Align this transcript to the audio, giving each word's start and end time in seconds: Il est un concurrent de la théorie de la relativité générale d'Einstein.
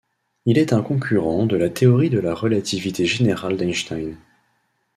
Il 0.47 0.57
est 0.57 0.73
un 0.73 0.81
concurrent 0.81 1.45
de 1.45 1.55
la 1.55 1.69
théorie 1.69 2.09
de 2.09 2.17
la 2.19 2.33
relativité 2.33 3.05
générale 3.05 3.55
d'Einstein. 3.55 4.17